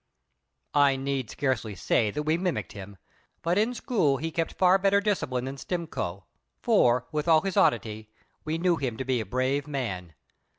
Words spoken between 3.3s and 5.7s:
but in school he kept far better discipline than